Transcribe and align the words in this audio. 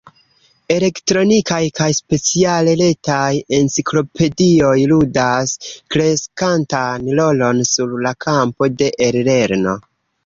Elektronikaj 0.75 1.59
kaj 1.79 1.89
speciale 1.97 2.73
retaj 2.79 3.29
enciklopedioj 3.57 4.73
ludas 4.93 5.53
kreskantan 5.97 7.07
rolon 7.21 7.63
sur 7.77 7.95
la 8.09 8.17
kampo 8.27 8.73
de 8.81 8.91
e-lerno. 9.11 9.79